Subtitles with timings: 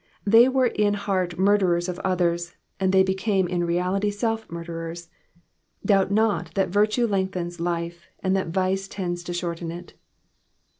[0.25, 5.11] They were in heart murderers of others, and they became in reality self murderers.
[5.85, 9.93] Doubt not that virtue lengthens life, and that vice tends to shorten it.